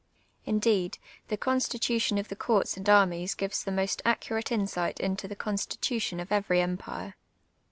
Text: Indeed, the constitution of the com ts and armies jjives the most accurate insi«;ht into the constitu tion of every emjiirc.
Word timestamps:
Indeed, 0.45 0.97
the 1.27 1.37
constitution 1.37 2.17
of 2.17 2.27
the 2.27 2.35
com 2.35 2.61
ts 2.63 2.75
and 2.75 2.89
armies 2.89 3.35
jjives 3.35 3.63
the 3.63 3.71
most 3.71 4.01
accurate 4.03 4.47
insi«;ht 4.47 4.99
into 4.99 5.27
the 5.27 5.35
constitu 5.35 6.01
tion 6.01 6.19
of 6.19 6.31
every 6.31 6.57
emjiirc. 6.57 7.13